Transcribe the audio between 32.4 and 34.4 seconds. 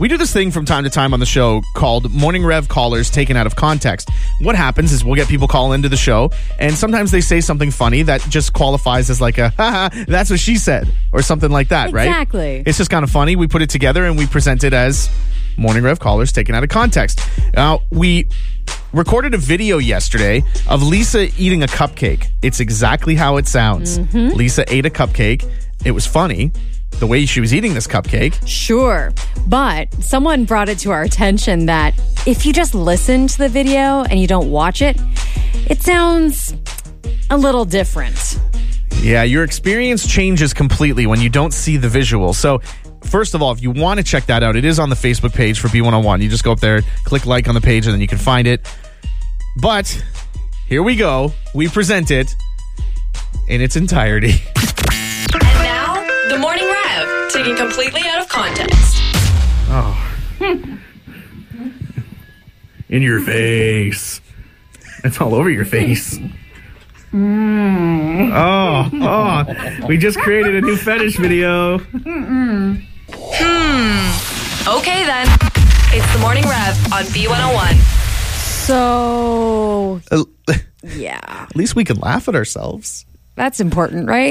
you just listen to the video and you